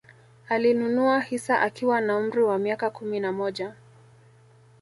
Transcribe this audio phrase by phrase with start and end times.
[0.49, 3.75] Alinunua hisa akiwa na umri wa miaka kumi na moja